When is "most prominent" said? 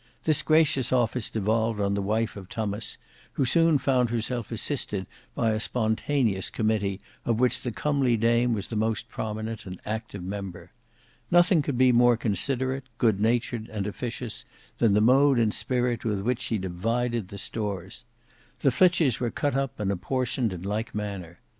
8.75-9.67